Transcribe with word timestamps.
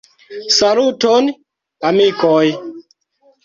Saluton, 0.57 1.31
amikoj! 1.93 2.45